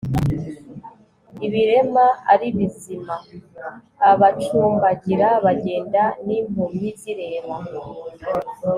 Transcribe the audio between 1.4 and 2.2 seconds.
ibirema